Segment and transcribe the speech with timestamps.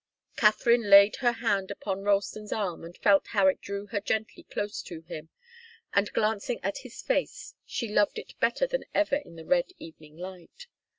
[0.35, 4.81] Katharine laid her hand upon Ralston's arm, and felt how it drew her gently close
[4.81, 5.29] to him,
[5.93, 10.17] and glancing at his face she loved it better than ever in the red evening
[10.17, 10.65] light.